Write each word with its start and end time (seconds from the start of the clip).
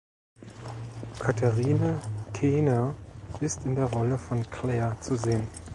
Catherine 1.19 2.01
Keener 2.33 2.95
ist 3.39 3.65
in 3.67 3.75
der 3.75 3.85
Rolle 3.85 4.17
von 4.17 4.41
Claire 4.49 4.97
zu 4.99 5.15
sehen. 5.15 5.47